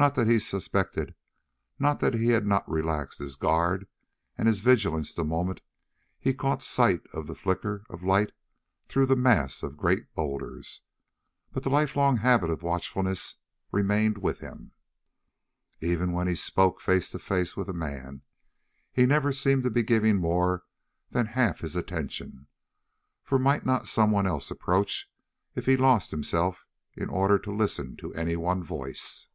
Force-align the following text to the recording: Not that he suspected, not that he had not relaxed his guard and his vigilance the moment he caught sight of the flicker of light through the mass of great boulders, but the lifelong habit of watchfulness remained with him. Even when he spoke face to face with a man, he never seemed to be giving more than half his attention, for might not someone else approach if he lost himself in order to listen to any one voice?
Not 0.00 0.14
that 0.14 0.28
he 0.28 0.38
suspected, 0.38 1.14
not 1.78 2.00
that 2.00 2.14
he 2.14 2.28
had 2.28 2.46
not 2.46 2.66
relaxed 2.66 3.18
his 3.18 3.36
guard 3.36 3.86
and 4.38 4.48
his 4.48 4.60
vigilance 4.60 5.12
the 5.12 5.24
moment 5.26 5.60
he 6.18 6.32
caught 6.32 6.62
sight 6.62 7.02
of 7.12 7.26
the 7.26 7.34
flicker 7.34 7.84
of 7.90 8.02
light 8.02 8.32
through 8.88 9.04
the 9.04 9.14
mass 9.14 9.62
of 9.62 9.76
great 9.76 10.14
boulders, 10.14 10.80
but 11.52 11.64
the 11.64 11.68
lifelong 11.68 12.16
habit 12.16 12.48
of 12.48 12.62
watchfulness 12.62 13.34
remained 13.72 14.16
with 14.16 14.38
him. 14.38 14.72
Even 15.82 16.12
when 16.14 16.26
he 16.28 16.34
spoke 16.34 16.80
face 16.80 17.10
to 17.10 17.18
face 17.18 17.54
with 17.54 17.68
a 17.68 17.74
man, 17.74 18.22
he 18.90 19.04
never 19.04 19.32
seemed 19.32 19.64
to 19.64 19.70
be 19.70 19.82
giving 19.82 20.16
more 20.16 20.64
than 21.10 21.26
half 21.26 21.60
his 21.60 21.76
attention, 21.76 22.46
for 23.22 23.38
might 23.38 23.66
not 23.66 23.86
someone 23.86 24.26
else 24.26 24.50
approach 24.50 25.10
if 25.54 25.66
he 25.66 25.76
lost 25.76 26.10
himself 26.10 26.64
in 26.94 27.10
order 27.10 27.38
to 27.38 27.52
listen 27.54 27.98
to 27.98 28.14
any 28.14 28.34
one 28.34 28.62
voice? 28.64 29.26